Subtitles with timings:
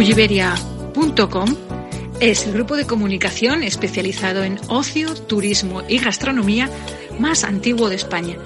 [0.00, 1.54] Gulliveria.com
[2.20, 6.70] es el grupo de comunicación especializado en ocio, turismo y gastronomía
[7.18, 8.38] más antiguo de España.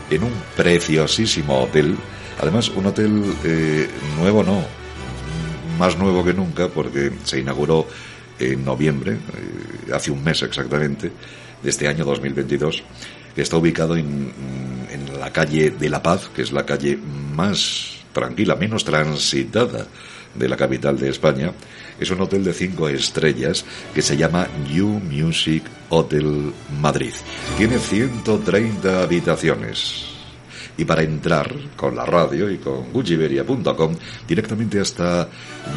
[0.09, 1.97] en un preciosísimo hotel,
[2.41, 3.89] además un hotel eh,
[4.21, 4.65] nuevo no,
[5.81, 7.89] más nuevo que nunca porque se inauguró
[8.39, 11.11] en noviembre, eh, hace un mes exactamente,
[11.63, 12.83] de este año 2022,
[13.35, 14.33] que está ubicado en,
[14.91, 16.99] en la calle de La Paz, que es la calle
[17.35, 19.87] más tranquila, menos transitada
[20.35, 21.53] de la capital de España.
[21.99, 27.13] Es un hotel de cinco estrellas que se llama You Music Hotel Madrid.
[27.57, 30.14] Tiene 130 habitaciones
[30.77, 33.95] y para entrar con la radio y con gucciberia.com
[34.27, 35.29] directamente hasta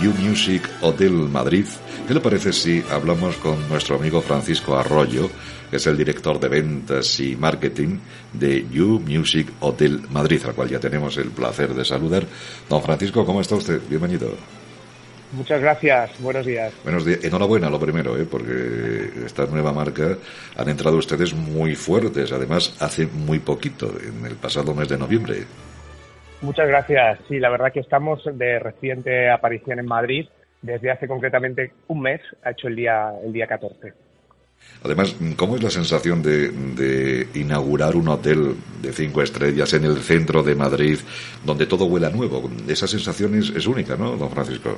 [0.01, 1.65] You Music Hotel Madrid.
[2.07, 5.29] ¿Qué le parece si hablamos con nuestro amigo Francisco Arroyo,
[5.69, 7.97] que es el director de ventas y marketing
[8.33, 12.25] de You Music Hotel Madrid, al cual ya tenemos el placer de saludar?
[12.69, 13.81] Don Francisco, ¿cómo está usted?
[13.89, 14.66] Bienvenido.
[15.33, 16.73] Muchas gracias, buenos días.
[16.83, 17.23] Buenos días.
[17.23, 18.25] Enhorabuena, lo primero, ¿eh?
[18.29, 20.17] porque esta nueva marca
[20.55, 25.43] han entrado ustedes muy fuertes, además hace muy poquito, en el pasado mes de noviembre.
[26.41, 27.19] Muchas gracias.
[27.27, 30.27] Sí, la verdad que estamos de reciente aparición en Madrid,
[30.61, 33.93] desde hace concretamente un mes, ha hecho el día, el día 14.
[34.83, 39.97] Además, ¿cómo es la sensación de, de, inaugurar un hotel de cinco estrellas en el
[39.97, 40.99] centro de Madrid,
[41.43, 42.49] donde todo huele a nuevo?
[42.67, 44.77] Esa sensación es, es única, ¿no, don Francisco?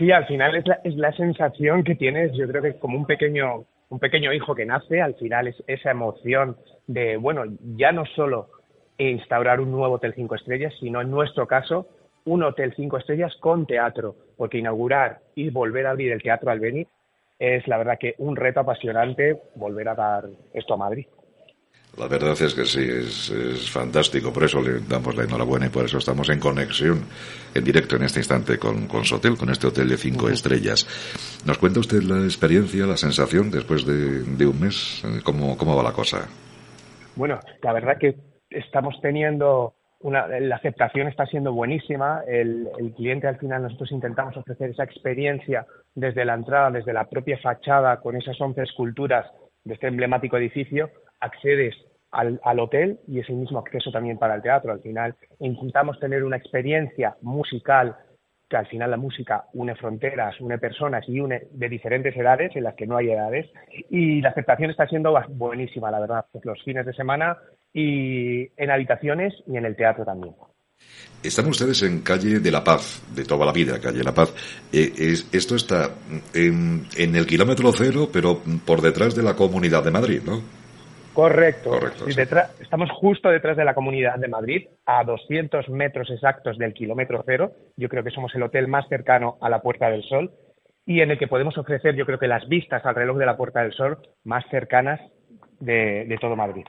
[0.00, 3.04] Sí, al final es la, es la sensación que tienes, yo creo que como un
[3.04, 6.56] pequeño, un pequeño hijo que nace, al final es esa emoción
[6.86, 7.42] de, bueno,
[7.76, 8.48] ya no solo
[8.96, 11.86] instaurar un nuevo hotel cinco estrellas, sino en nuestro caso,
[12.24, 16.86] un hotel cinco estrellas con teatro, porque inaugurar y volver a abrir el Teatro Albeni
[17.38, 20.24] es la verdad que un reto apasionante volver a dar
[20.54, 21.06] esto a Madrid.
[22.00, 24.32] La verdad es que sí, es, es, fantástico.
[24.32, 27.04] Por eso le damos la enhorabuena y por eso estamos en conexión,
[27.54, 30.28] en directo en este instante con, con su hotel, con este hotel de cinco uh
[30.30, 30.32] -huh.
[30.32, 30.86] estrellas.
[31.44, 35.02] ¿Nos cuenta usted la experiencia, la sensación después de, de un mes?
[35.24, 36.26] ¿Cómo, ¿Cómo va la cosa?
[37.16, 38.16] Bueno, la verdad que
[38.48, 42.22] estamos teniendo una, la aceptación está siendo buenísima.
[42.26, 47.04] El, el, cliente al final nosotros intentamos ofrecer esa experiencia desde la entrada, desde la
[47.04, 49.26] propia fachada, con esas once esculturas
[49.64, 50.88] de este emblemático edificio,
[51.20, 51.74] accedes
[52.10, 54.72] al, al, hotel y ese mismo acceso también para el teatro.
[54.72, 57.96] Al final intentamos tener una experiencia musical
[58.50, 62.64] que al final la música une fronteras, une personas y une de diferentes edades, en
[62.64, 63.48] las que no hay edades,
[63.88, 67.38] y la aceptación está siendo buenísima, la verdad, los fines de semana
[67.72, 70.34] y en habitaciones y en el teatro también.
[71.22, 74.34] Están ustedes en calle de la Paz, de toda la vida, calle La Paz.
[74.72, 75.90] Eh, es, esto está
[76.34, 80.42] en, en, el kilómetro cero, pero por detrás de la Comunidad de Madrid, ¿no?
[81.20, 82.06] Correcto.
[82.06, 82.14] Sí.
[82.14, 87.22] Detrás, estamos justo detrás de la Comunidad de Madrid, a 200 metros exactos del kilómetro
[87.26, 87.52] cero.
[87.76, 90.32] Yo creo que somos el hotel más cercano a la Puerta del Sol
[90.86, 93.36] y en el que podemos ofrecer, yo creo que las vistas al reloj de la
[93.36, 95.00] Puerta del Sol más cercanas
[95.60, 96.64] de, de todo Madrid.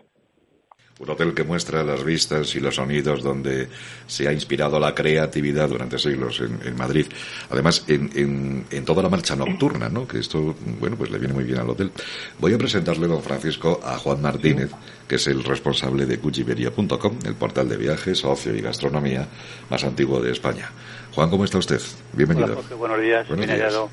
[1.02, 3.68] Un hotel que muestra las vistas y los sonidos donde
[4.06, 7.08] se ha inspirado la creatividad durante siglos en, en Madrid.
[7.50, 10.08] Además, en, en, en, toda la marcha nocturna, ¿no?
[10.08, 11.92] Que esto, bueno, pues le viene muy bien al hotel.
[12.40, 14.70] Voy a presentarle, don Francisco, a Juan Martínez,
[15.10, 19.28] que es el responsable de Cuchiveria.com, el portal de viajes, ocio y gastronomía
[19.72, 20.70] más antiguo de España.
[21.16, 21.80] Juan, ¿cómo está usted?
[22.14, 22.46] Bienvenido.
[22.46, 23.28] Hola, Jorge, buenos días.
[23.28, 23.60] Buenos días.
[23.60, 23.90] Hallado.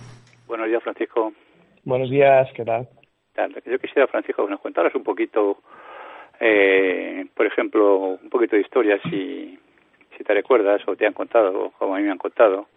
[0.46, 1.32] Buenos días, Francisco.
[1.84, 2.86] Buenos días, ¿qué tal?
[3.64, 5.62] Yo quisiera, Francisco, que nos contaras un poquito
[6.40, 9.58] eh, por ejemplo, un poquito de historia, si,
[10.16, 12.68] si te recuerdas o te han contado, como a mí me han contado,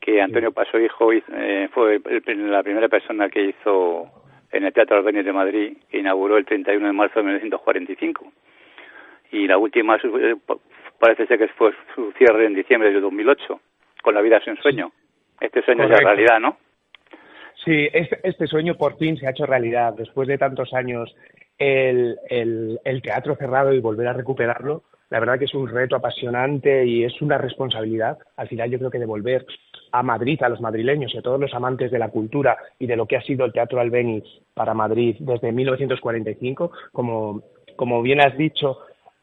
[0.00, 4.10] que Antonio Paso Hijo eh, fue el, la primera persona que hizo
[4.50, 8.32] en el Teatro Albéniz de Madrid, que inauguró el 31 de marzo de 1945.
[9.30, 10.36] Y la última eh,
[10.98, 13.60] parece ser que fue su cierre en diciembre de 2008,
[14.02, 14.92] con La vida sin sueño.
[15.40, 15.98] Este sueño Correcto.
[15.98, 16.56] es la realidad, ¿no?
[17.64, 19.94] Sí, este, este sueño por fin se ha hecho realidad.
[19.96, 21.14] Después de tantos años
[21.62, 27.04] el, teatro cerrado y volver a recuperarlo, la verdad que es un reto apasionante y
[27.04, 28.18] es una responsabilidad.
[28.36, 29.44] Al final yo creo que devolver
[29.92, 32.96] a Madrid, a los madrileños y a todos los amantes de la cultura y de
[32.96, 34.24] lo que ha sido el Teatro Albéniz
[34.54, 37.42] para Madrid desde 1945, como,
[37.76, 38.78] como bien has dicho,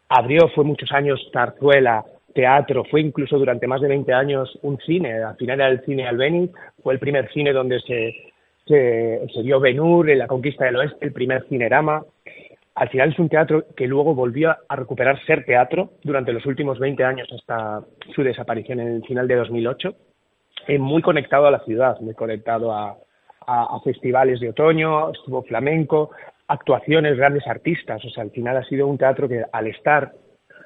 [0.09, 5.23] abrió, fue muchos años Zarzuela, teatro, fue incluso durante más de 20 años un cine,
[5.23, 6.51] al final era el cine Albéniz,
[6.83, 8.28] fue el primer cine donde se,
[8.69, 12.05] se, se vio Benur en la conquista del oeste, el primer cinerama.
[12.75, 16.77] Al final es un teatro que luego volvió a recuperar ser teatro durante los últimos
[16.77, 17.81] 20 años hasta
[18.15, 19.95] su desaparición en el final de 2008,
[20.67, 22.95] eh, muy conectado a la ciudad, muy conectado a,
[23.47, 26.11] a festivales de otoño, estuvo flamenco,
[26.47, 30.13] actuaciones, grandes artistas, o sea, al final ha sido un teatro que al estar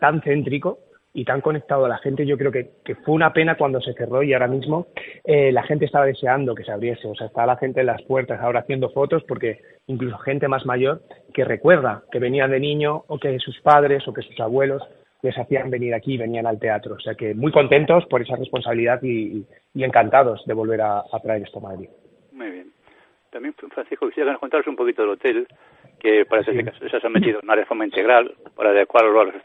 [0.01, 0.79] tan céntrico
[1.13, 2.71] y tan conectado a la gente, yo creo que,
[3.05, 4.87] fue una pena cuando se cerró y ahora mismo
[5.23, 8.01] eh, la gente estaba deseando que se abriese, o sea, está la gente en las
[8.03, 11.01] puertas ahora haciendo fotos porque incluso gente más mayor
[11.33, 14.81] que recuerda que venían de niño o que sus padres o que sus abuelos
[15.21, 19.01] les hacían venir aquí, venían al teatro, o sea que muy contentos por esa responsabilidad
[19.03, 21.89] y, y encantados de volver a, a traer esto a Madrid.
[22.31, 22.72] Muy bien.
[23.33, 25.47] También, Francisco, quisiera contaros un poquito del hotel,
[25.99, 26.63] que parece sí.
[26.63, 29.35] que se ha sometido a una reforma integral para adecuarlo a los,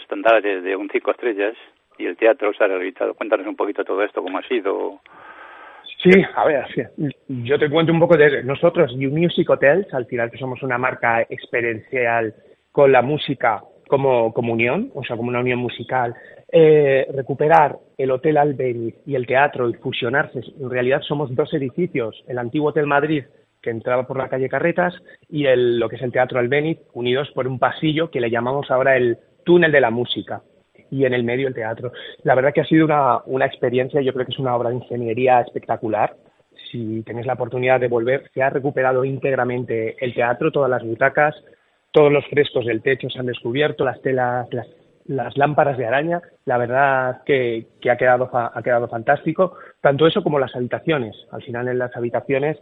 [0.00, 1.56] estándares de un cinco estrellas
[1.98, 3.14] y el teatro se ha rehabilitado.
[3.14, 5.00] Cuéntanos un poquito todo esto, cómo ha sido.
[6.00, 6.82] Sí, a ver, sí.
[7.26, 10.78] yo te cuento un poco de nosotros, You Music Hotels, al final que somos una
[10.78, 12.32] marca experiencial
[12.70, 16.14] con la música como, como unión, o sea, como una unión musical,
[16.52, 20.40] eh, recuperar el Hotel Albéniz y el teatro y fusionarse.
[20.60, 23.24] En realidad somos dos edificios, el antiguo Hotel Madrid
[23.62, 24.94] que entraba por la calle Carretas
[25.28, 28.70] y el, lo que es el Teatro Albéniz, unidos por un pasillo que le llamamos
[28.70, 30.42] ahora el túnel de la música
[30.88, 31.90] y en el medio el teatro.
[32.22, 34.76] La verdad que ha sido una, una experiencia, yo creo que es una obra de
[34.76, 36.14] ingeniería espectacular.
[36.70, 41.34] Si tenéis la oportunidad de volver, se ha recuperado íntegramente el teatro, todas las butacas,
[41.90, 44.68] todos los frescos del techo se han descubierto, las telas, las,
[45.08, 50.22] las lámparas de araña, la verdad que, que ha, quedado, ha quedado fantástico, tanto eso
[50.22, 51.16] como las habitaciones.
[51.30, 52.58] Al final en las habitaciones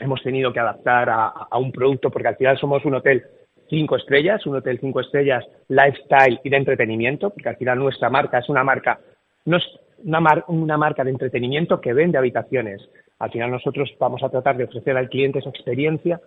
[0.00, 3.24] hemos tenido que adaptar a, a un producto porque al final somos un hotel
[3.68, 8.38] cinco estrellas, un hotel cinco estrellas lifestyle y de entretenimiento, porque al final nuestra marca
[8.38, 9.00] es una marca,
[9.44, 9.64] no es
[10.04, 12.82] una, mar, una marca de entretenimiento que vende habitaciones.
[13.18, 16.20] Al final nosotros vamos a tratar de ofrecer al cliente esa experiencia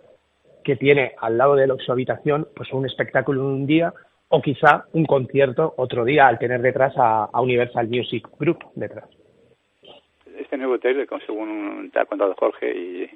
[0.64, 3.94] que tiene al lado de su habitación pues un espectáculo un día
[4.28, 9.08] o quizá un concierto otro día al tener detrás a, a Universal Music Group detrás.
[10.38, 13.10] Este nuevo hotel, según te ha contado Jorge y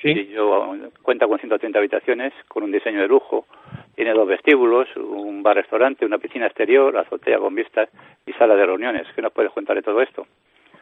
[0.00, 0.08] ¿Sí?
[0.08, 3.46] Y yo, cuenta con 130 habitaciones, con un diseño de lujo.
[3.94, 7.88] Tiene dos vestíbulos, un bar-restaurante, una piscina exterior, azotea con vistas
[8.26, 9.06] y sala de reuniones.
[9.14, 10.26] ¿Qué nos puedes contar de todo esto?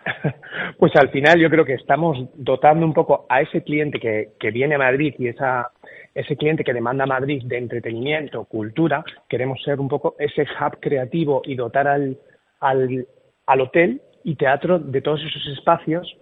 [0.78, 4.50] Pues al final yo creo que estamos dotando un poco a ese cliente que, que
[4.50, 5.70] viene a Madrid y esa,
[6.14, 11.42] ese cliente que demanda Madrid de entretenimiento, cultura, queremos ser un poco ese hub creativo
[11.44, 12.18] y dotar al,
[12.60, 13.06] al,
[13.46, 16.16] al hotel y teatro de todos esos espacios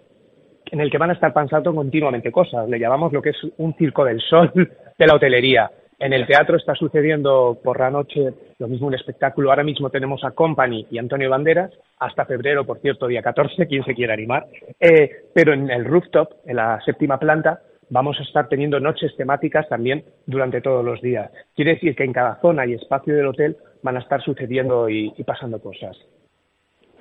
[0.71, 2.69] en el que van a estar pasando continuamente cosas.
[2.69, 5.71] Le llamamos lo que es un circo del sol de la hotelería.
[5.97, 9.49] En el teatro está sucediendo por la noche lo mismo un espectáculo.
[9.49, 13.83] Ahora mismo tenemos a Company y Antonio Banderas, hasta febrero, por cierto, día 14, quien
[13.83, 14.47] se quiera animar.
[14.79, 19.67] Eh, pero en el rooftop, en la séptima planta, vamos a estar teniendo noches temáticas
[19.69, 21.31] también durante todos los días.
[21.55, 25.13] Quiere decir que en cada zona y espacio del hotel van a estar sucediendo y,
[25.17, 25.97] y pasando cosas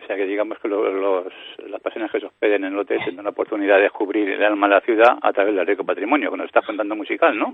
[0.09, 1.27] sea que digamos que los,
[1.69, 4.67] las personas que se hospeden en el hotel tienen la oportunidad de descubrir el alma
[4.67, 7.53] de la ciudad a través del rico patrimonio que nos está contando musical, ¿no?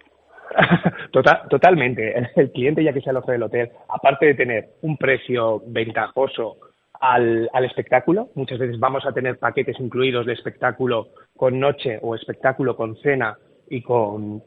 [1.11, 2.15] Total, totalmente.
[2.37, 6.59] El, cliente, ya que se aloja del hotel, aparte de tener un precio ventajoso
[7.05, 12.15] al, al espectáculo, muchas veces vamos a tener paquetes incluidos de espectáculo con noche o
[12.15, 13.37] espectáculo con cena
[13.69, 14.43] y con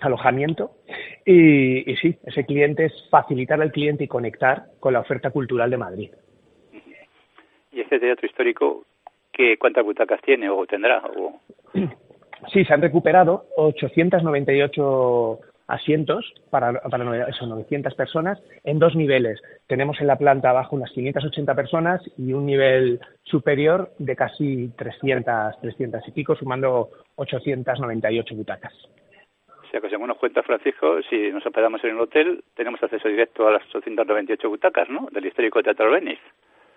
[0.00, 0.72] alojamiento.
[1.24, 5.70] Y, y sí, ese cliente es facilitar al cliente y conectar con la oferta cultural
[5.70, 6.10] de Madrid.
[7.72, 8.84] ¿Y este teatro histórico
[9.30, 11.02] qué, cuántas butacas tiene o tendrá?
[11.16, 11.40] O...
[12.52, 15.38] Sí, se han recuperado 898
[15.70, 19.40] asientos para, para eso, 900 personas en dos niveles.
[19.66, 25.60] Tenemos en la planta abajo unas 580 personas y un nivel superior de casi 300,
[25.60, 28.74] 300 y pico, sumando 898 butacas.
[29.46, 33.08] O sea que según nos cuenta Francisco, si nos hospedamos en el hotel, tenemos acceso
[33.08, 35.08] directo a las 898 butacas, ¿no?
[35.12, 36.20] Del histórico Teatro Venice.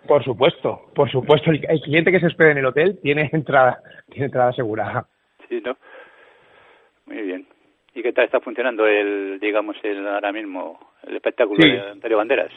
[0.06, 1.50] Por supuesto, por supuesto.
[1.50, 5.06] El, cliente que se espera en el hotel tiene entrada, tiene entrada asegurada.
[5.48, 5.76] Sí, ¿no?
[7.06, 7.46] Muy bien.
[7.94, 11.70] ¿Y qué tal está funcionando el, digamos, el ahora mismo, el espectáculo sí.
[11.70, 12.52] de Antonio Banderas?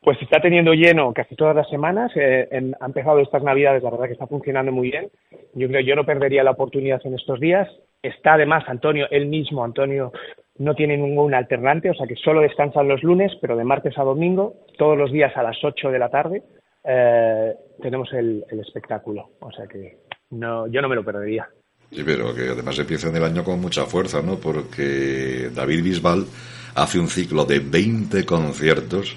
[0.00, 2.12] Pues está teniendo lleno casi todas las semanas.
[2.14, 5.08] Eh, en, han empezado estas navidades, la verdad que está funcionando muy bien.
[5.54, 7.68] Yo creo yo no perdería la oportunidad en estos días.
[8.02, 10.12] Está además Antonio, él mismo, Antonio,
[10.58, 14.04] no tiene ningún alternante, o sea que solo descansan los lunes, pero de martes a
[14.04, 16.42] domingo, todos los días a las 8 de la tarde,
[16.84, 19.30] eh, tenemos el, el, espectáculo.
[19.40, 19.96] O sea que
[20.30, 21.48] no, yo no me lo perdería.
[21.94, 24.36] Sí, pero que además empieza en el año con mucha fuerza, ¿no?
[24.36, 26.26] Porque David Bisbal
[26.74, 29.14] hace un ciclo de 20 conciertos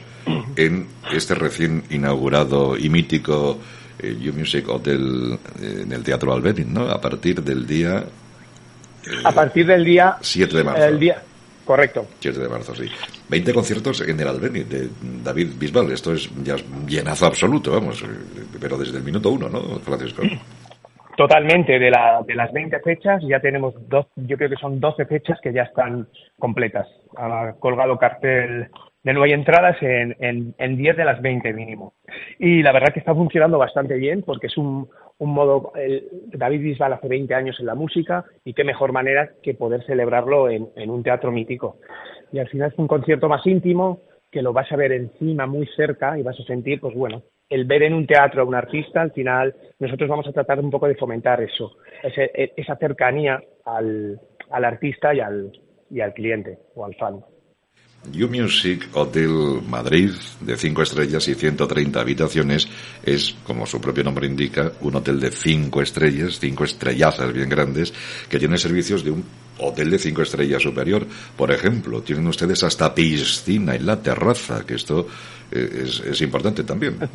[0.56, 3.58] en este recién inaugurado y mítico
[3.98, 6.88] eh, You Music Hotel eh, en el Teatro Albéniz, ¿no?
[6.88, 8.04] A partir del día...
[9.24, 10.18] a partir del día...
[10.22, 10.84] 7 de marzo.
[10.84, 11.24] El día,
[11.66, 12.08] correcto.
[12.20, 12.86] 7 de marzo, sí.
[13.28, 14.90] 20 conciertos en el Albéniz de
[15.24, 15.92] David Bisbal.
[15.92, 16.58] Esto es ya
[16.88, 18.04] llenazo absoluto, vamos.
[18.04, 18.06] Eh,
[18.60, 20.22] pero desde el minuto uno, ¿no, Francisco?
[21.18, 25.08] Totalmente, de, la, de las 20 fechas ya tenemos, dos, yo creo que son 12
[25.08, 26.08] fechas que ya están
[26.38, 26.88] completas.
[27.18, 28.68] Ha colgado cartel
[29.02, 31.96] de no hay entradas en, en, en 10 de las 20 mínimo.
[32.38, 36.62] Y la verdad que está funcionando bastante bien porque es un, un modo, el, David
[36.62, 40.70] Bisbal hace 20 años en la música y qué mejor manera que poder celebrarlo en,
[40.76, 41.78] en un teatro mítico.
[42.32, 45.66] Y al final es un concierto más íntimo, que lo vas a ver encima muy
[45.76, 49.02] cerca y vas a sentir, pues bueno, el ver en un teatro a un artista,
[49.02, 54.20] al final nosotros vamos a tratar un poco de fomentar eso, e, esa cercanía al,
[54.50, 55.52] al artista y al,
[55.90, 57.24] y al cliente o al fan.
[58.12, 60.12] You Music Hotel Madrid,
[60.42, 62.68] de 5 estrellas y 130 habitaciones,
[63.04, 67.94] es, como su propio nombre indica, un hotel de 5 estrellas, 5 estrellazas bien grandes,
[68.30, 69.24] que tiene servicios de un
[69.60, 71.06] hotel de 5 estrellas superior.
[71.36, 75.08] Por ejemplo, tienen ustedes hasta piscina en la terraza, que esto
[75.52, 76.98] eh, es, es importante también.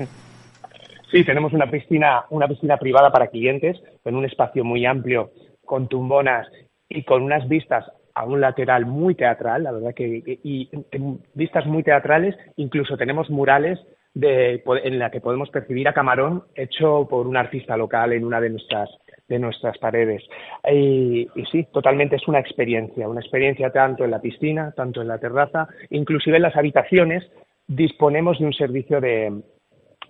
[1.13, 5.31] Sí, tenemos una piscina, una piscina privada para clientes, en un espacio muy amplio,
[5.63, 6.49] con tumbonas
[6.89, 11.67] y con unas vistas a un lateral muy teatral, la verdad que y, en vistas
[11.67, 13.79] muy teatrales, incluso tenemos murales
[14.15, 18.41] de, en la que podemos percibir a Camarón hecho por un artista local en una
[18.41, 18.91] de nuestras
[19.29, 20.23] de nuestras paredes.
[20.71, 25.09] Y, y, sí, totalmente es una experiencia, una experiencia tanto en la piscina, tanto en
[25.09, 27.25] la terraza, inclusive en las habitaciones
[27.67, 29.43] disponemos de un servicio de,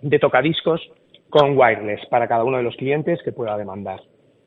[0.01, 0.81] de tocadiscos
[1.29, 4.01] con wireless para cada uno de los clientes que pueda demandar.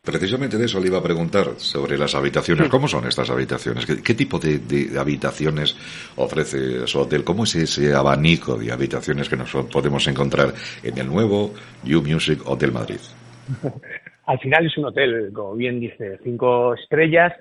[0.07, 2.69] Precisamente de eso le iba a preguntar sobre las habitaciones.
[2.69, 3.85] ¿Cómo son estas habitaciones?
[3.85, 5.77] ¿Qué, qué tipo de, de, habitaciones
[6.15, 7.25] ofrece su hotel?
[7.25, 12.41] ¿Cómo es ese abanico de habitaciones que nos podemos encontrar en el nuevo You Music
[12.47, 13.01] Hotel Madrid?
[14.27, 17.33] Al final es un hotel, como bien dice, cinco estrellas,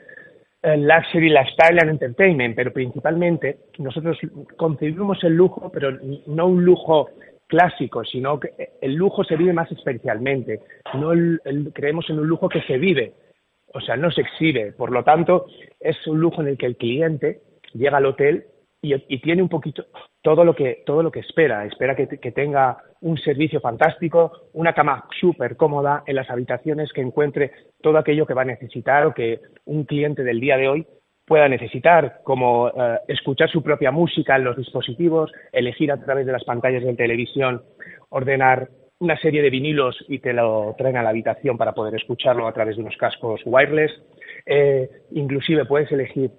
[0.63, 4.17] eh, luxury, lifestyle and entertainment, pero principalmente nosotros
[4.57, 5.91] concebimos el lujo, pero
[6.25, 7.09] no un lujo
[7.47, 8.49] clásico, sino que
[8.81, 10.61] el lujo se vive más especialmente.
[10.93, 11.39] No el,
[11.73, 13.13] creemos en un lujo que se vive,
[13.73, 14.71] o sea, no se exhibe.
[14.71, 15.45] Por lo tanto,
[15.79, 17.41] es un lujo en el que el cliente
[17.73, 18.45] llega al hotel
[18.81, 19.85] y, y tiene un poquito
[20.21, 21.65] todo lo que todo lo que espera.
[21.65, 27.01] Espera que, que tenga un servicio fantástico, una cama súper cómoda en las habitaciones, que
[27.01, 30.87] encuentre todo aquello que va a necesitar o que un cliente del día de hoy
[31.25, 36.31] pueda necesitar, como eh, escuchar su propia música en los dispositivos, elegir a través de
[36.31, 37.63] las pantallas de televisión,
[38.09, 42.47] ordenar una serie de vinilos y te lo traen a la habitación para poder escucharlo
[42.47, 43.91] a través de unos cascos wireless.
[44.45, 46.31] Eh, inclusive puedes elegir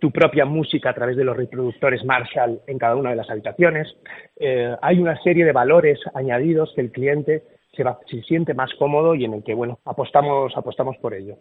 [0.00, 3.94] tu propia música a través de los reproductores Marshall en cada una de las habitaciones.
[4.36, 7.42] Eh, hay una serie de valores añadidos que el cliente
[7.76, 11.36] se, va, se siente más cómodo y en el que bueno apostamos apostamos por ello.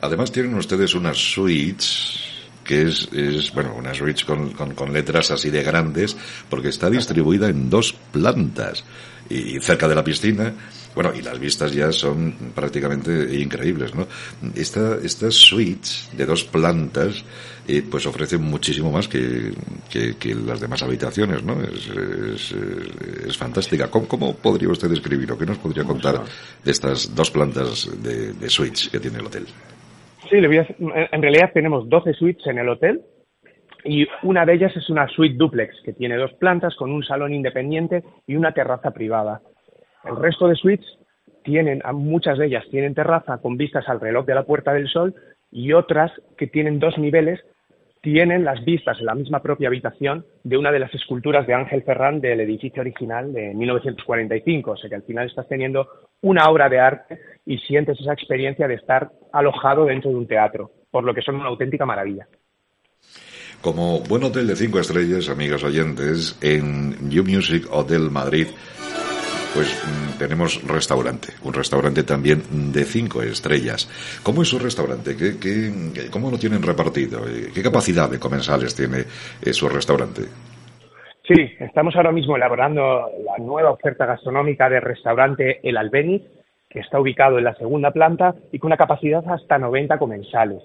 [0.00, 2.41] Además tienen ustedes unas suites
[2.72, 6.16] que es, es bueno, una suite con, con, con, letras así de grandes,
[6.48, 8.82] porque está distribuida en dos plantas
[9.28, 10.54] y cerca de la piscina.
[10.94, 14.08] Bueno, y las vistas ya son prácticamente increíbles, ¿no?
[14.54, 17.22] Esta, estas suites de dos plantas,
[17.68, 19.52] eh, pues ofrecen muchísimo más que,
[19.90, 21.62] que, que, las demás habitaciones, ¿no?
[21.62, 22.54] Es, es,
[23.26, 23.90] es fantástica.
[23.90, 26.24] ¿Cómo, ¿Cómo, podría usted describir o qué nos podría contar
[26.64, 29.46] de estas dos plantas de, de suites que tiene el hotel?
[30.32, 30.66] Sí, le voy a,
[31.12, 33.02] en realidad tenemos 12 suites en el hotel
[33.84, 37.34] y una de ellas es una suite duplex que tiene dos plantas con un salón
[37.34, 39.42] independiente y una terraza privada.
[40.04, 40.86] El resto de suites
[41.44, 45.14] tienen, muchas de ellas tienen terraza con vistas al reloj de la Puerta del Sol
[45.50, 47.38] y otras que tienen dos niveles
[48.02, 51.84] tienen las vistas en la misma propia habitación de una de las esculturas de Ángel
[51.84, 54.72] Ferrán del edificio original de 1945.
[54.72, 55.88] O sea que al final estás teniendo
[56.20, 60.72] una obra de arte y sientes esa experiencia de estar alojado dentro de un teatro,
[60.90, 62.26] por lo que son una auténtica maravilla.
[63.60, 68.48] Como buen hotel de cinco estrellas, amigos oyentes, en You Music Hotel Madrid
[69.54, 72.42] pues mm, tenemos restaurante, un restaurante también
[72.72, 73.88] de cinco estrellas.
[74.22, 75.16] ¿Cómo es su restaurante?
[75.16, 77.20] ¿Qué, qué, cómo lo tienen repartido?
[77.54, 79.04] ¿Qué capacidad de comensales tiene
[79.42, 80.22] eh, su restaurante?
[81.26, 86.22] Sí, estamos ahora mismo elaborando la nueva oferta gastronómica del restaurante El Albéniz,
[86.68, 90.62] que está ubicado en la segunda planta y con una capacidad hasta 90 comensales.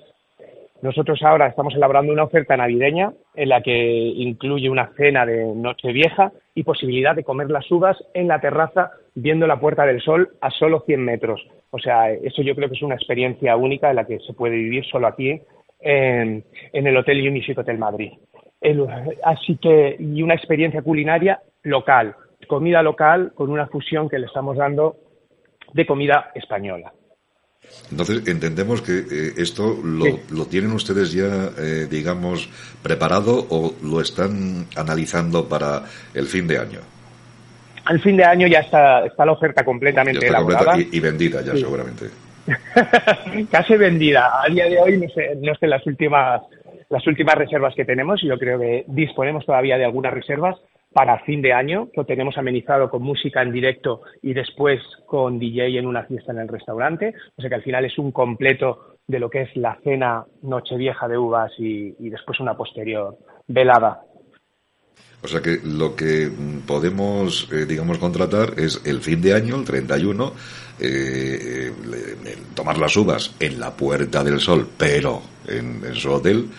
[0.82, 6.32] Nosotros ahora estamos elaborando una oferta navideña en la que incluye una cena de Nochevieja
[6.58, 10.50] y posibilidad de comer las uvas en la terraza viendo la Puerta del Sol a
[10.50, 11.48] solo 100 metros.
[11.70, 14.56] O sea, eso yo creo que es una experiencia única en la que se puede
[14.56, 15.40] vivir solo aquí
[15.80, 18.12] en, el Hotel Unisit Hotel Madrid.
[19.24, 22.16] así que, y una experiencia culinaria local,
[22.48, 24.96] comida local con una fusión que le estamos dando
[25.74, 26.92] de comida española.
[27.92, 32.50] Entonces, entendemos que eh, esto lo, tienen ustedes ya, eh, digamos,
[32.84, 35.84] preparado o lo están analizando para
[36.14, 36.80] el fin de año.
[37.86, 40.78] Al fin de año ya está, está la oferta completamente elaborada.
[40.78, 42.08] y, vendida ya, seguramente.
[43.52, 44.32] Casi vendida.
[44.44, 46.42] A día de hoy no sé, no sé las últimas
[46.90, 50.56] las últimas reservas que tenemos y yo creo que disponemos todavía de algunas reservas
[50.98, 51.90] para fin de año.
[51.96, 56.40] Lo tenemos amenizado con música en directo y después con DJ en una fiesta en
[56.40, 57.14] el restaurante.
[57.36, 61.08] O sea que al final es un completo de lo que es la cena Nochevieja
[61.08, 63.16] de uvas y, después una posterior
[63.48, 64.02] velada.
[65.22, 66.32] O sea que lo que
[66.66, 70.34] podemos, eh, digamos, contratar es el fin de año, el 31,
[70.80, 76.50] eh, eh, tomar las uvas en la Puerta del Sol, pero en su hotel,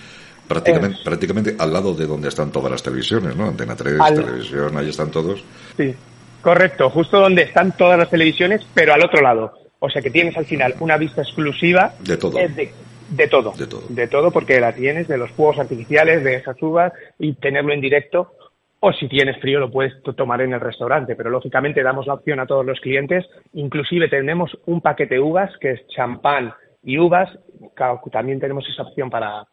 [0.49, 3.47] Prácticamente, prácticamente al lado de donde están todas las televisiones, ¿no?
[3.47, 5.45] Antena 3, televisión, ahí están todos.
[5.77, 5.95] Sí,
[6.41, 9.53] correcto, justo donde están todas las televisiones, pero al otro lado.
[9.81, 12.39] O sea que tienes al final una vista exclusiva de todo.
[12.39, 12.49] De,
[13.29, 13.53] todo.
[13.53, 13.83] De todo.
[13.89, 17.81] De todo, porque la tienes de los juegos artificiales, de esas uvas y tenerlo en
[17.81, 18.33] directo.
[18.81, 22.41] O si tienes frío lo puedes tomar en el restaurante, pero lógicamente damos la opción
[22.41, 23.27] a todos los clientes.
[23.53, 27.29] Inclusive tenemos un paquete de uvas que es champán y uvas.
[28.11, 29.45] También tenemos esa opción para,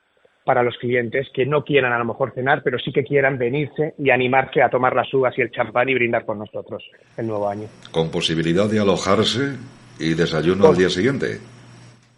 [0.45, 3.95] para los clientes que no quieran a lo mejor cenar, pero sí que quieran venirse
[3.97, 6.83] y animarse a tomar las uvas y el champán y brindar con nosotros
[7.17, 7.67] el nuevo año.
[7.91, 9.57] ¿Con posibilidad de alojarse
[9.99, 11.39] y desayuno al día siguiente?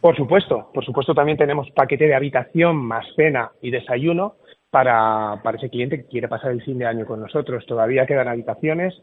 [0.01, 4.35] Por supuesto, por supuesto también tenemos paquete de habitación más cena y desayuno
[4.69, 7.65] para, para ese cliente que quiere pasar el fin de año con nosotros.
[7.65, 8.93] Todavía quedan habitaciones,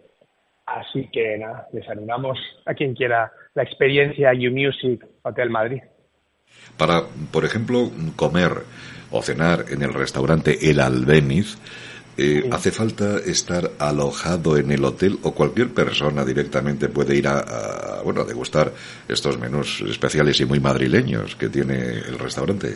[0.67, 5.83] así que nada, les animamos a quien quiera la experiencia U Music Hotel Madrid.
[6.77, 7.03] Para,
[7.33, 8.53] por ejemplo, comer
[9.15, 11.57] o cenar en el restaurante El Albéniz,
[12.19, 18.03] eh, ¿hace falta estar alojado en el hotel o cualquier persona directamente puede ir a,
[18.05, 18.73] bueno, a degustar
[19.09, 21.75] estos menús especiales y muy madrileños que tiene
[22.09, 22.75] el restaurante?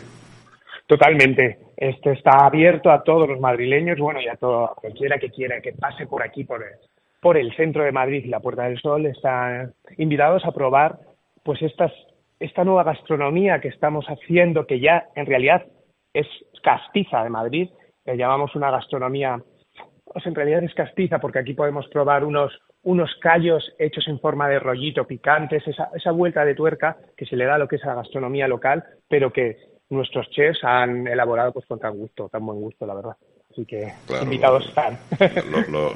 [0.87, 1.59] Totalmente.
[1.75, 5.73] Este está abierto a todos los madrileños, bueno, y a, todo, cualquiera que quiera que
[5.73, 6.75] pase por aquí, por el,
[7.21, 10.99] por el centro de Madrid y la Puerta del Sol, están invitados a probar
[11.43, 11.91] pues estas,
[12.39, 15.65] esta nueva gastronomía que estamos haciendo, que ya en realidad
[16.13, 16.27] es
[16.63, 17.69] castiza de Madrid,
[18.05, 19.41] le llamamos una gastronomía,
[20.05, 24.49] pues en realidad es castiza porque aquí podemos probar unos, unos callos hechos en forma
[24.49, 27.75] de rollito picantes, esa, esa vuelta de tuerca que se le da a lo que
[27.75, 29.57] es la gastronomía local, pero que
[29.89, 33.15] nuestros chefs han elaborado pues con tan gusto, tan buen gusto, la verdad.
[33.51, 34.97] Así que invitados están.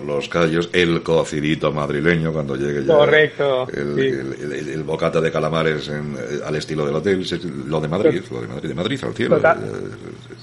[0.06, 2.96] los callos, el cocidito madrileño cuando llegue ya.
[2.96, 3.68] Correcto.
[3.70, 7.24] El, bocata de calamares eh, al estilo del hotel,
[7.68, 9.36] lo de Madrid, lo de Madrid, de Madrid al cielo.
[9.36, 9.60] Total,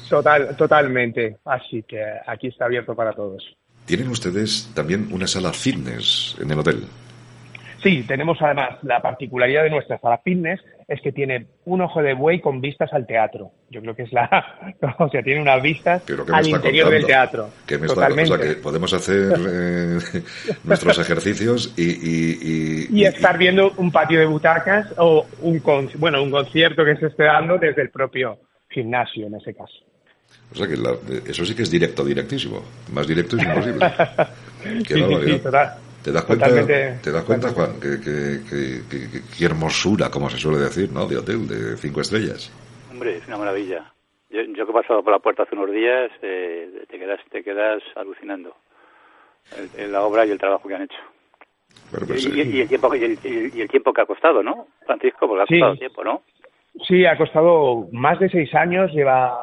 [0.08, 1.38] total, totalmente.
[1.44, 3.56] Así que aquí está abierto para todos.
[3.84, 6.84] ¿Tienen ustedes también una sala fitness en el hotel?
[7.82, 10.60] Sí, tenemos además la particularidad de nuestra sala fitness
[10.90, 13.52] es que tiene un ojo de buey con vistas al teatro.
[13.70, 17.48] Yo creo que es la, o sea, tiene unas vistas al interior del teatro.
[17.64, 18.32] Que me Totalmente.
[18.32, 19.98] o sea, que podemos hacer eh,
[20.64, 25.62] nuestros ejercicios y, y, y, estar viendo un patio de butacas o un
[25.96, 29.74] bueno un concierto que se esté dando desde el propio gimnasio en ese caso.
[30.52, 30.74] O sea que
[31.30, 32.64] eso sí que es directo, directísimo.
[32.92, 33.86] Más directo es imposible.
[34.84, 35.40] Qué sí, sí,
[36.02, 41.06] ¿Te das cuenta, ¿te das cuenta Juan, qué hermosura, como se suele decir, ¿no?
[41.06, 42.50] De hotel, de cinco estrellas.
[42.90, 43.92] Hombre, es una maravilla.
[44.30, 47.42] Yo, yo que he pasado por la puerta hace unos días, eh, te quedas te
[47.42, 48.56] quedas alucinando
[49.76, 50.98] en la obra y el trabajo que han hecho.
[51.90, 55.26] Pues, y, el tiempo, y, el, tiempo que ha costado, ¿no, Francisco?
[55.26, 56.22] Porque ha costado tiempo, ¿no?
[56.86, 59.38] Sí, ha costado más de seis años, lleva,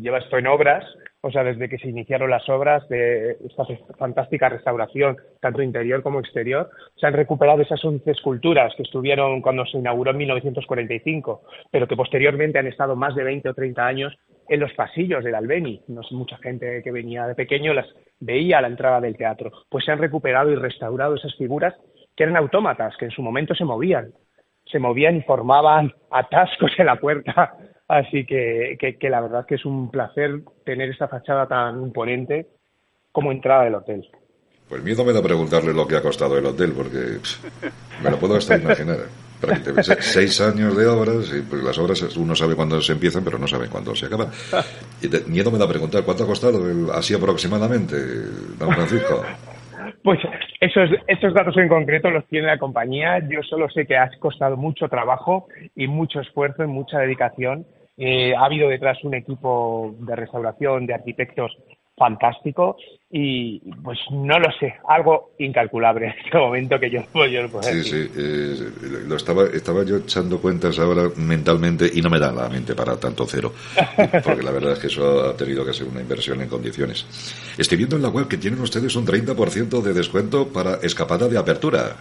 [0.00, 0.84] lleva esto en obras
[1.20, 3.64] o sea, desde que se iniciaron las obras de esta
[3.98, 9.66] fantástica restauración, tanto interior como exterior, se han recuperado esas 11 esculturas que estuvieron cuando
[9.66, 14.16] se inauguró en 1945, pero que posteriormente han estado más de 20 o 30 años
[14.48, 15.82] en los pasillos del Albeni.
[15.88, 17.86] No sé, mucha gente que venía de pequeño las
[18.20, 19.50] veía a la entrada del teatro.
[19.68, 21.74] Pues se han recuperado y restaurado esas figuras
[22.16, 24.12] que eran autómatas, que en su momento se movían.
[24.66, 27.56] Se movían y formaban atascos en la puerta
[27.88, 32.46] Así que, que, la verdad que es un placer tener esta fachada tan imponente
[33.10, 34.06] como entrada del hotel.
[34.68, 37.18] Pues miedo me da preguntarle lo que ha costado el hotel, porque
[38.02, 38.98] me lo puedo hasta imaginar.
[40.00, 43.46] Seis años de obras, y pues las obras uno sabe cuándo se empiezan, pero no
[43.46, 44.28] sabe cuándo se acaban.
[45.00, 47.96] Y miedo me da preguntar cuánto ha costado así aproximadamente,
[48.58, 49.22] don Francisco.
[50.02, 50.20] Pues
[50.60, 53.20] esos, esos datos en concreto los tiene la compañía.
[53.28, 57.66] Yo solo sé que ha costado mucho trabajo y mucho esfuerzo y mucha dedicación.
[57.98, 61.56] Eh, ha habido detrás un equipo de restauración, de arquitectos
[61.98, 62.76] fantástico
[63.10, 67.62] y pues no lo sé, algo incalculable en este momento que yo, yo no puedo
[67.64, 68.54] Sí, sí, eh,
[69.06, 72.98] lo estaba, estaba yo echando cuentas ahora mentalmente y no me da la mente para
[72.98, 73.52] tanto cero,
[74.24, 77.04] porque la verdad es que eso ha tenido que ser una inversión en condiciones.
[77.58, 81.38] Estoy viendo en la web que tienen ustedes un 30% de descuento para escapada de
[81.38, 81.96] apertura.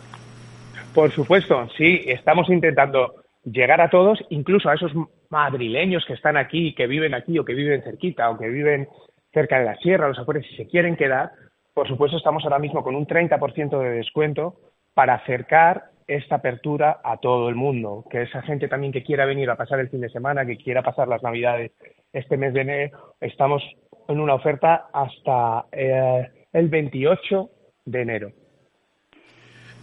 [0.93, 4.91] Por supuesto, sí, estamos intentando llegar a todos, incluso a esos
[5.29, 8.87] madrileños que están aquí, que viven aquí o que viven cerquita o que viven
[9.33, 11.31] cerca de la sierra, los afueras, si se quieren quedar,
[11.73, 14.55] por supuesto estamos ahora mismo con un 30% de descuento
[14.93, 19.49] para acercar esta apertura a todo el mundo, que esa gente también que quiera venir
[19.49, 21.71] a pasar el fin de semana, que quiera pasar las navidades
[22.13, 23.61] este mes de enero, estamos
[24.07, 27.49] en una oferta hasta eh, el 28
[27.85, 28.31] de enero.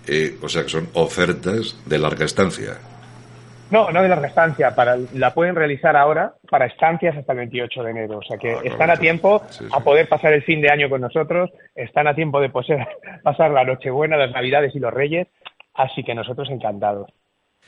[0.09, 2.94] Eh, o sea que son ofertas de larga estancia.
[3.75, 7.83] No, no de larga estancia, para, la pueden realizar ahora para estancias hasta el 28
[7.83, 8.19] de enero.
[8.19, 11.01] O sea que ah, están a tiempo a poder pasar el fin de año con
[11.01, 12.87] nosotros, están a tiempo de poser,
[13.25, 15.27] pasar la Nochebuena, las Navidades y los Reyes,
[15.75, 17.11] así que nosotros encantados.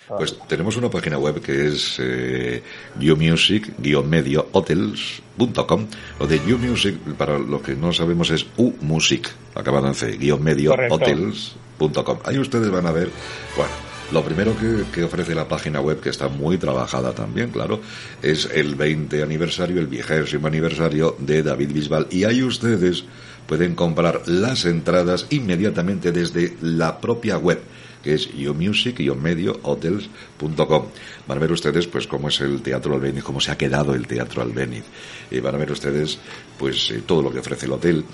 [0.06, 2.62] Pues tenemos una página web que es eh,
[3.00, 5.86] umusic-medio-hotels.com.
[6.20, 12.18] Lo de umusic, para lo que no sabemos, es umusic, acabado en c-medio-hotels.com.
[12.26, 13.08] Ahí ustedes van a ver,
[13.56, 13.72] bueno,
[14.12, 14.54] lo primero
[14.92, 17.80] que, ofrece la página web, que está muy trabajada también, claro,
[18.22, 22.06] es el 20 aniversario, el vigésimo aniversario de David Bisbal.
[22.10, 23.04] Y ahí ustedes
[23.46, 27.60] pueden comprar las entradas inmediatamente desde la propia web
[28.06, 30.86] que es yomusic-hotels.com.
[31.26, 34.06] Van a ver ustedes, pues, cómo es el Teatro Albéniz, cómo se ha quedado el
[34.06, 34.84] Teatro Albéniz.
[35.30, 36.18] Y van a ver ustedes,
[36.56, 38.04] pues, eh, todo lo que ofrece el hotel.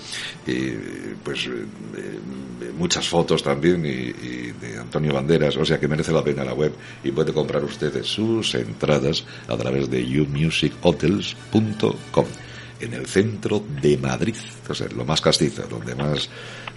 [1.23, 1.67] Pues, eh,
[2.77, 6.73] muchas fotos también y, de Antonio Banderas, o sea que merece la pena la web
[7.03, 12.25] y puede comprar ustedes sus entradas a través de yomusichotels.com
[12.83, 14.35] en el centro de Madrid,
[14.69, 16.29] o sea, lo más castizo, donde más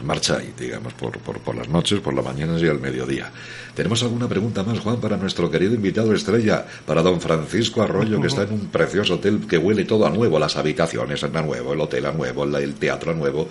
[0.04, 3.30] marcha hay, digamos, por, por, por las noches, por las mañanas y al mediodía.
[3.74, 8.28] ¿Tenemos alguna pregunta más, Juan, para nuestro querido invitado estrella, para don Francisco Arroyo, que
[8.28, 11.80] está en un precioso hotel que huele todo a nuevo, las habitaciones a nuevo, el
[11.80, 13.48] hotel a nuevo, el teatro a nuevo?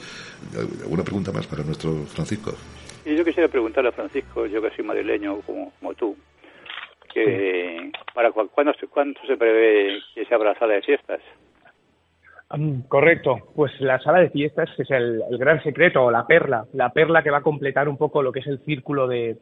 [0.83, 2.55] ¿Alguna pregunta más para nuestro Francisco?
[3.05, 6.15] Y yo quisiera preguntarle a Francisco, yo que soy madrileño como, como tú,
[7.13, 11.21] que para cuándo, cuándo se prevé que se abra la sala de fiestas.
[12.87, 17.23] Correcto, pues la sala de fiestas es el, gran secreto o la perla, la perla
[17.23, 19.37] que va a completar un poco lo que es el círculo de,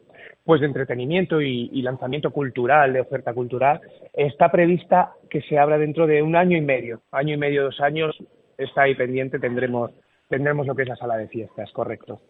[0.46, 3.82] pues de entretenimiento y, lanzamiento cultural, de oferta cultural.
[4.14, 7.82] Está prevista que se abra dentro de un año y medio, año y medio, dos
[7.82, 8.18] años,
[8.58, 9.92] está ahí pendiente, tendremos,
[10.30, 12.22] tendremos lo que es la sala de fiestas, correcto.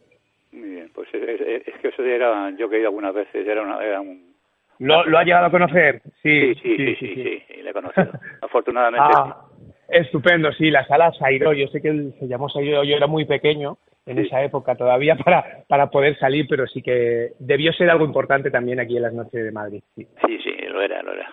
[0.52, 3.84] Muy bien, pues es, que eso era, yo que he ido algunas veces, era, una,
[3.84, 4.34] era un...
[4.80, 6.02] ¿Lo, ¿Lo ha llegado a conocer?
[6.24, 8.12] Sí, sí, sí, sí, sí, sí, le he conocido.
[8.42, 9.06] Afortunadamente.
[9.16, 9.46] Ah,
[9.93, 13.77] Estupendo, sí, la sala Sairo, yo sé que se llamó Sairo, yo era muy pequeño
[14.06, 18.51] en esa época todavía para, para poder salir, pero sí que debió ser algo importante
[18.51, 19.84] también aquí en las noches de Madrid.
[19.95, 21.29] Sí, sí, lo era, lo era.